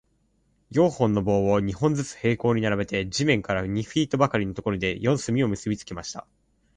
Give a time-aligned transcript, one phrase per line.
[0.71, 6.25] 四本の棒を、二本ずつ平行に並べて、地面から二フィートばかりのところで、四隅を結びつけました。